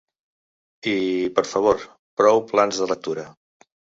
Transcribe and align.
I, 0.91 0.93
per 1.39 1.43
favor: 1.51 1.83
prou 2.21 2.43
plans 2.53 2.83
de 2.85 2.91
lectura. 2.95 3.27